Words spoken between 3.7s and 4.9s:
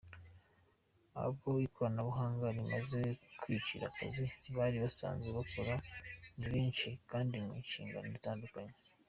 akazi bari